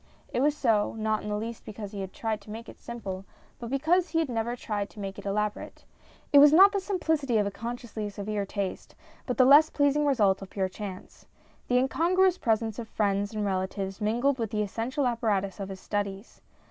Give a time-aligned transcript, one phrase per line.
[0.33, 3.23] It was so, not in the least because he had tried to make it simple,
[3.59, 5.85] but because he had never tried to make it elaborate.
[6.33, 8.95] It was not the simplicity of a consciously severe taste,
[9.27, 11.27] but the less pleasing result of pure chance.
[11.67, 15.79] The in congruous presents of friends and relatives mingled with the essential apparatus of his
[15.79, 16.41] studies.